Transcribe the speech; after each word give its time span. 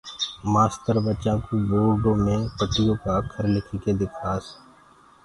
مآستر 0.51 0.95
ٻچآنٚ 1.05 1.43
ڪو 1.45 1.55
بورڊو 1.69 2.11
مي 2.23 2.37
پٽيو 2.57 2.93
ڪآ 3.03 3.13
اکر 3.21 3.45
لک 3.53 3.67
ڪي 3.81 3.91
دکاس 3.99 4.45